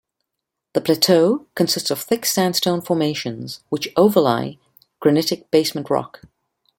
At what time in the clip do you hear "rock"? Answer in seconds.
5.91-6.23